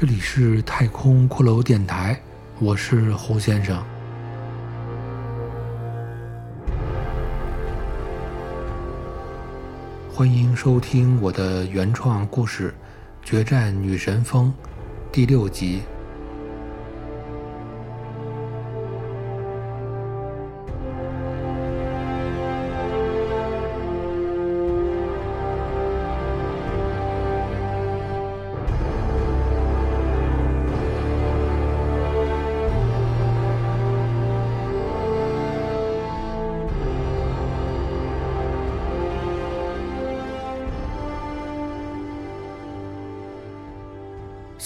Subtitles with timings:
[0.00, 2.16] 这里是太空骷髅电台，
[2.60, 3.84] 我是胡先生。
[10.08, 12.72] 欢迎收听我的原创故事
[13.28, 14.54] 《决战女神峰》
[15.12, 15.82] 第六集。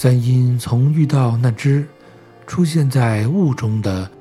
[0.03, 1.87] 三阴从遇到那只
[2.45, 4.11] 出现在雾中的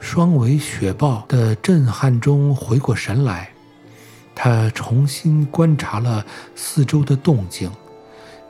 [0.00, 3.48] 双尾雪豹的震撼中回过神来，
[4.34, 7.70] 他重新观察了四周的动静，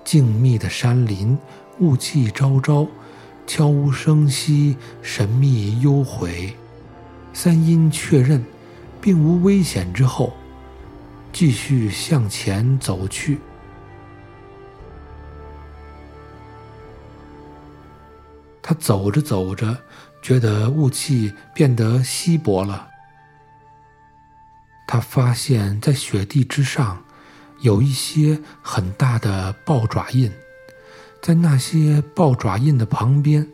[0.02, 1.36] 静谧的山林，
[1.80, 2.86] 雾气昭昭，
[3.46, 6.50] 悄无声息，神秘幽回。
[7.34, 8.42] 三阴确认
[9.02, 10.32] 并无危险之后，
[11.30, 13.38] 继续向前走去。
[18.70, 19.76] 他走着走着，
[20.22, 22.88] 觉得雾气变得稀薄了。
[24.86, 27.02] 他发现，在雪地之上，
[27.62, 30.30] 有一些很大的豹爪印，
[31.20, 33.44] 在那些豹爪印的旁边，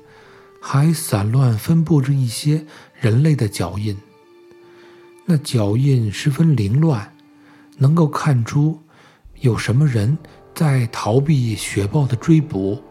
[0.61, 2.67] 还散乱分布着一些
[3.01, 3.97] 人类的脚印。
[5.25, 7.17] 那脚印十分凌乱，
[7.79, 8.83] 能够看出
[9.41, 10.19] 有什么人
[10.55, 12.85] 在逃避雪豹的追捕。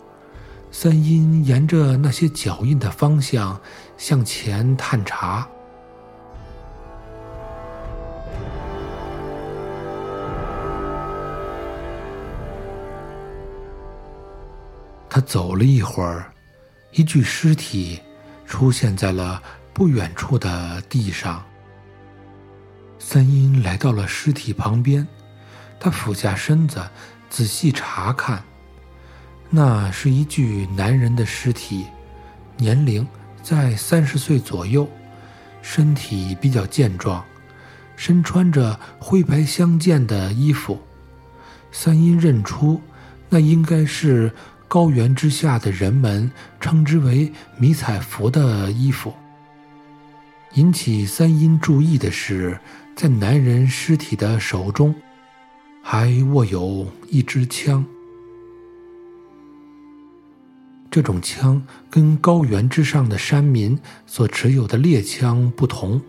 [0.77, 3.61] 三阴沿着那些脚印的方向
[3.97, 5.47] 向前探查，
[15.09, 16.29] 他走了一会儿，
[16.91, 18.01] 一具尸体
[18.45, 19.41] 出现在了
[19.73, 21.41] 不远处的地上。
[22.99, 25.07] 三阴来到了尸体旁边，
[25.79, 26.85] 他俯下身子
[27.29, 28.43] 仔细查看。
[29.49, 31.85] 那是一具男人的尸体，
[32.57, 33.07] 年龄
[33.41, 34.87] 在三十岁左右，
[35.61, 37.23] 身体比较健壮，
[37.95, 40.77] 身穿着灰白相间的衣服。
[41.71, 42.81] 三阴认出，
[43.29, 44.31] 那应该是
[44.67, 46.29] 高原之下的人们
[46.59, 49.13] 称之为迷彩服的衣服。
[50.53, 52.59] 引起三阴注意的是，
[52.95, 54.95] 在男人尸体的手中，
[55.83, 57.85] 还握有一支枪。
[60.95, 66.01] 这种枪跟高原之上的山民所持有的猎枪不同，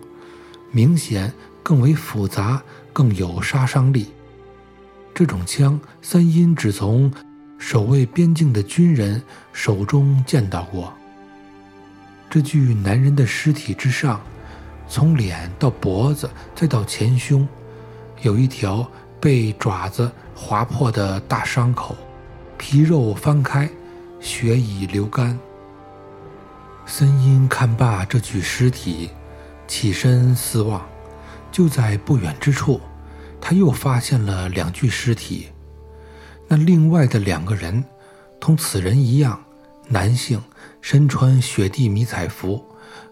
[0.71, 4.07] 明显更为复杂，更有杀伤力。
[5.13, 7.13] 这种枪，三阴只从
[7.59, 9.21] 守卫边境的军人
[9.53, 10.95] 手中见到过。
[12.31, 14.21] 这具男人的尸体之上，
[14.89, 17.45] 从脸到脖子再到前胸，
[18.23, 18.89] 有一条
[19.21, 21.97] 被爪子划破的大伤口，
[22.57, 23.69] 皮肉翻开。
[24.27, 25.39] 血已流干。
[26.85, 29.11] 森音看罢这具尸体，
[29.69, 30.85] 起身四望，
[31.53, 32.81] 就在不远之处，
[33.41, 35.51] 他又发现了两具尸体。
[36.49, 37.85] 那另外的两个人，
[38.41, 39.41] 同此人一样，
[39.89, 40.43] 男性，
[40.81, 42.65] 身穿雪地迷彩服，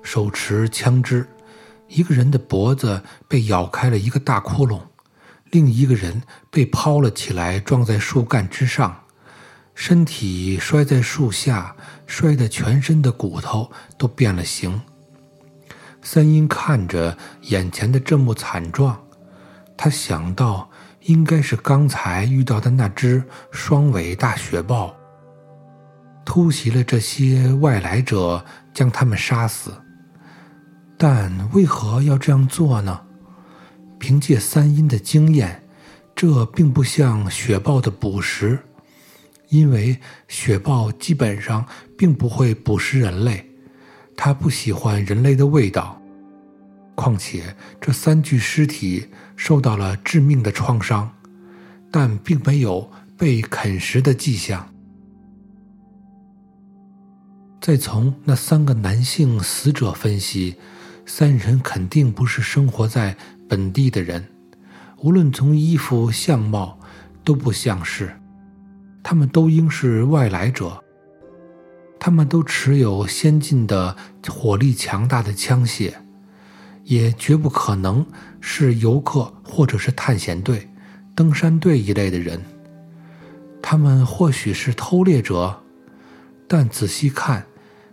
[0.02, 1.24] 手持枪支。
[1.86, 4.80] 一个人的脖子被咬开了一个大窟窿，
[5.50, 9.03] 另一个人被抛了起来，撞在树干之上。
[9.74, 11.74] 身体摔在树下，
[12.06, 14.80] 摔得全身的骨头都变了形。
[16.02, 19.00] 三阴看着眼前的这幕惨状，
[19.76, 20.70] 他想到
[21.02, 24.94] 应该是刚才遇到的那只双尾大雪豹
[26.24, 29.72] 突袭了这些外来者，将他们杀死。
[30.96, 33.00] 但为何要这样做呢？
[33.98, 35.62] 凭借三阴的经验，
[36.14, 38.58] 这并不像雪豹的捕食。
[39.54, 39.96] 因为
[40.26, 41.64] 雪豹基本上
[41.96, 43.48] 并不会捕食人类，
[44.16, 46.02] 它不喜欢人类的味道。
[46.96, 49.06] 况且这三具尸体
[49.36, 51.08] 受到了致命的创伤，
[51.88, 54.68] 但并没有被啃食的迹象。
[57.60, 60.56] 再从那三个男性死者分析，
[61.06, 63.16] 三人肯定不是生活在
[63.48, 64.28] 本地的人，
[64.98, 66.76] 无论从衣服、相貌
[67.22, 68.12] 都不像是。
[69.04, 70.82] 他们都应是外来者，
[72.00, 73.94] 他们都持有先进的、
[74.26, 75.92] 火力强大的枪械，
[76.84, 78.04] 也绝不可能
[78.40, 80.70] 是游客或者是探险队、
[81.14, 82.42] 登山队一类的人。
[83.60, 85.62] 他们或许是偷猎者，
[86.48, 87.44] 但仔细看，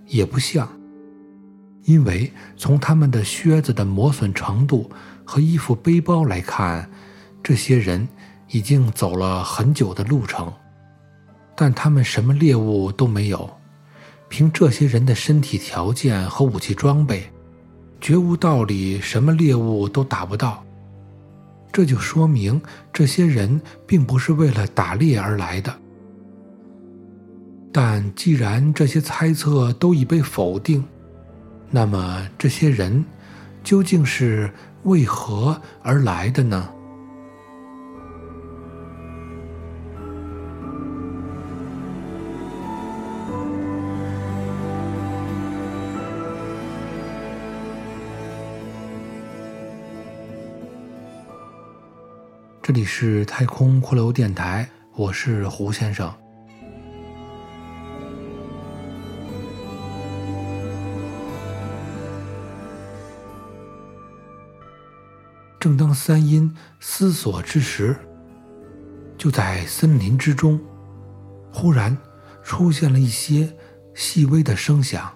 [0.07, 0.67] 也不像，
[1.83, 4.89] 因为从他们的靴子的磨损程度
[5.25, 6.89] 和衣服背包来看，
[7.43, 8.07] 这些人
[8.49, 10.51] 已经走了很久的路程，
[11.61, 13.47] 但他们什么猎物都没有。
[14.29, 17.31] 凭这些人的身体条件和武器装备，
[17.99, 20.65] 绝无道理什么猎物都打不到。
[21.71, 22.59] 这就说明
[22.91, 25.71] 这些人并不是为了打猎而来的。
[27.71, 30.83] 但既然这些猜测都已被否定，
[31.69, 33.05] 那么这些人
[33.63, 36.67] 究竟是为何而来的呢？
[52.71, 54.65] 这里是太空骷髅电台，
[54.95, 56.09] 我是胡先生。
[65.59, 67.93] 正当三阴思索之时，
[69.17, 70.57] 就在森林之中，
[71.51, 71.97] 忽然
[72.41, 73.53] 出现了一些
[73.93, 75.11] 细微的声响。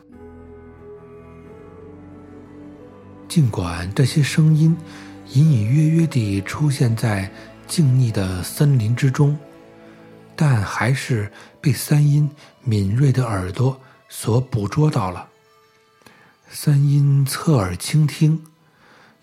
[3.30, 4.76] 尽管这些声音，
[5.34, 7.30] 隐隐约约地出现在
[7.68, 9.38] 静谧的森林之中，
[10.36, 12.30] 但还是被三阴
[12.62, 15.28] 敏锐的耳朵所捕捉到了。
[16.50, 18.46] 三阴侧耳倾听，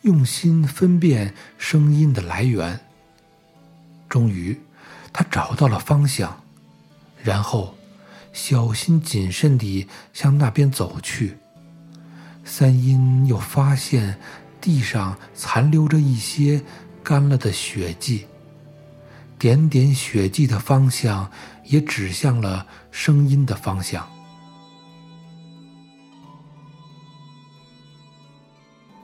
[0.03, 2.81] 用心分辨声音的来源。
[4.09, 4.61] 终于，
[5.13, 6.43] 他找到了方向，
[7.23, 7.77] 然后
[8.33, 11.39] 小心谨慎地向那边走去。
[12.45, 14.19] 三阴又发现。
[14.63, 16.63] 地上残留着一些
[17.03, 18.27] 干了的血迹，
[19.39, 21.31] 点点血迹的方向
[21.65, 24.09] 也指向了声音的方向。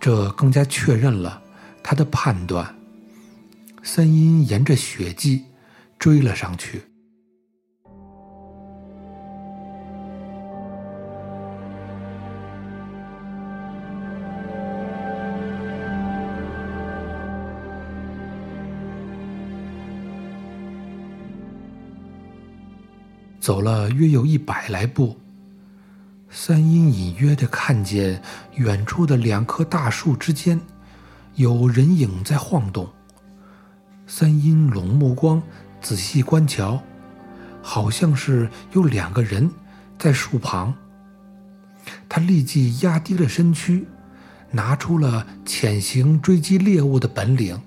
[0.00, 1.43] 这更加确认了
[1.82, 2.75] 他的判断。
[3.82, 5.44] 三阴沿着血迹
[5.99, 6.88] 追了上去。
[23.49, 25.17] 走了约有一百来步，
[26.29, 28.21] 三阴隐约的看见
[28.56, 30.61] 远处的两棵大树之间
[31.37, 32.87] 有人影在晃动。
[34.06, 35.43] 三阴拢目光
[35.81, 36.83] 仔细观瞧，
[37.62, 39.51] 好像是有两个人
[39.99, 40.75] 在树旁。
[42.06, 43.87] 他立即压低了身躯，
[44.51, 47.59] 拿出了潜行追击猎物的本领，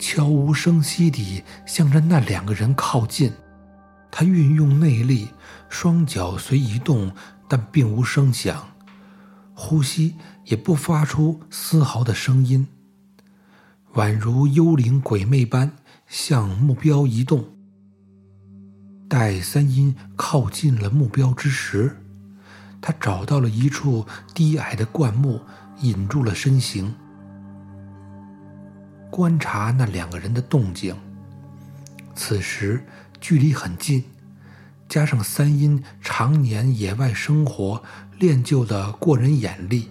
[0.00, 3.30] 悄无声息地向着那两个人靠近。
[4.10, 5.28] 他运用内力，
[5.68, 7.12] 双脚虽移动，
[7.48, 8.68] 但并无声响，
[9.54, 10.14] 呼吸
[10.44, 12.66] 也不发出丝毫的声音，
[13.94, 15.72] 宛如幽灵鬼魅般
[16.06, 17.44] 向目标移动。
[19.08, 22.02] 待三阴靠近了目标之时，
[22.80, 25.42] 他找到了一处低矮的灌木，
[25.80, 26.94] 引住了身形，
[29.10, 30.96] 观察那两个人的动静。
[32.14, 32.82] 此时。
[33.20, 34.04] 距离很近，
[34.88, 37.82] 加上三阴常年野外生活
[38.18, 39.90] 练就的过人眼力，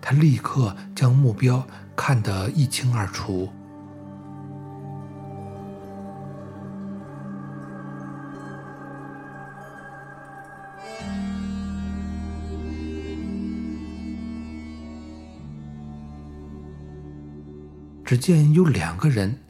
[0.00, 3.50] 他立刻将目标看得一清二楚。
[18.04, 19.43] 只见有两个人。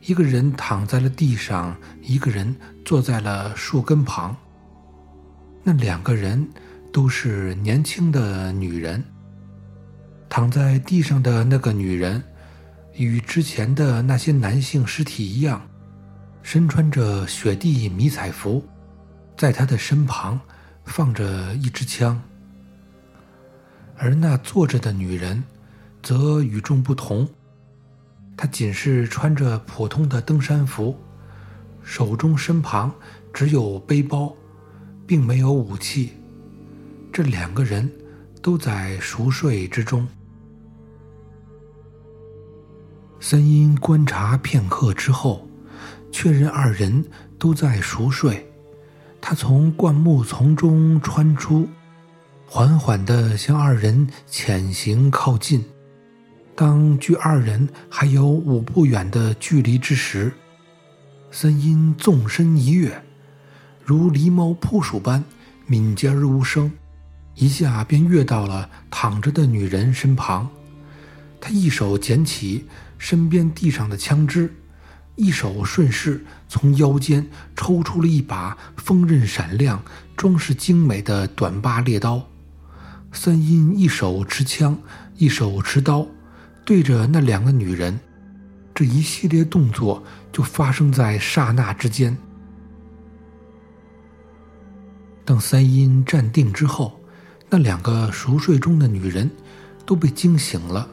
[0.00, 4.34] 一个人躺在了地上，一个人坐在了树根旁。
[5.62, 6.48] 那两个人
[6.90, 9.04] 都是年轻的女人。
[10.28, 12.22] 躺在地上的那个女人，
[12.94, 15.60] 与之前的那些男性尸体一样，
[16.42, 18.64] 身穿着雪地迷彩服，
[19.36, 20.40] 在她的身旁
[20.84, 22.20] 放着一支枪。
[23.98, 25.42] 而那坐着的女人，
[26.02, 27.28] 则与众不同。
[28.40, 30.96] 他仅是穿着普通的登山服，
[31.82, 32.90] 手中身旁
[33.34, 34.34] 只有背包，
[35.06, 36.14] 并没有武器。
[37.12, 37.92] 这两个人
[38.40, 40.08] 都在熟睡之中。
[43.20, 45.46] 三阴观察片刻之后，
[46.10, 47.04] 确认二人
[47.38, 48.50] 都在熟睡。
[49.20, 51.68] 他从灌木丛中穿出，
[52.46, 55.62] 缓缓地向二人潜行靠近。
[56.60, 60.30] 当距二人还有五步远的距离之时，
[61.30, 63.02] 三阴纵身一跃，
[63.82, 65.24] 如狸猫扑鼠般
[65.64, 66.70] 敏捷而无声，
[67.34, 70.46] 一下便跃到了躺着的女人身旁。
[71.40, 72.66] 他一手捡起
[72.98, 74.54] 身边地上的枪支，
[75.16, 77.26] 一手顺势从腰间
[77.56, 79.82] 抽出了一把锋刃闪亮、
[80.14, 82.22] 装饰精美的短把猎刀。
[83.12, 84.78] 三阴一手持枪，
[85.16, 86.06] 一手持刀，
[86.70, 87.98] 对着那两个女人。
[88.72, 92.16] 这一系列动作就发生在刹那之间。
[95.24, 97.00] 等三阴站定之后，
[97.48, 99.28] 那两个熟睡中的女人
[99.84, 100.88] 都被惊醒了。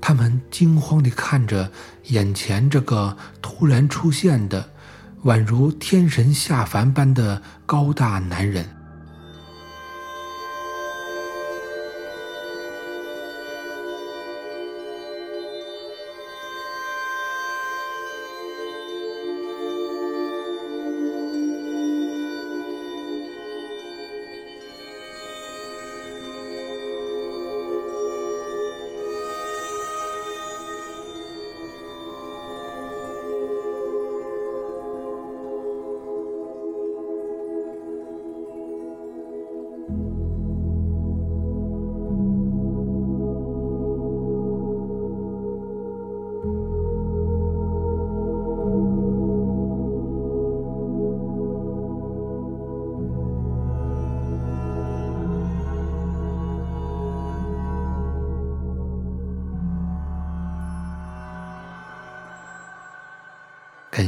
[0.00, 1.70] 她们惊慌地看着
[2.06, 4.68] 眼前这个突然出现的、
[5.22, 8.68] 宛如天神下凡般的高大男人。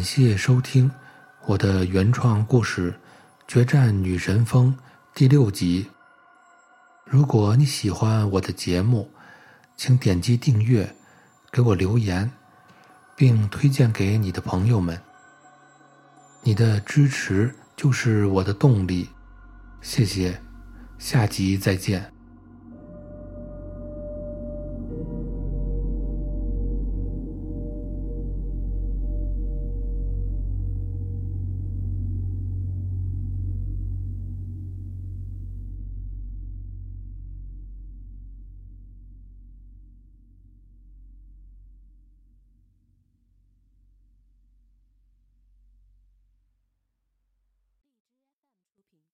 [0.01, 0.91] 感谢收听
[1.45, 2.91] 我的原创故事
[3.47, 4.75] 《决战女神峰》
[5.15, 5.91] 第六集。
[7.05, 9.11] 如果你喜欢我的节目，
[9.77, 10.97] 请点击订阅，
[11.53, 12.31] 给我留言，
[13.15, 14.99] 并推荐给你的朋友们。
[16.45, 19.11] 你的支持就是我的动力，
[19.83, 20.41] 谢谢，
[20.97, 22.11] 下集再见。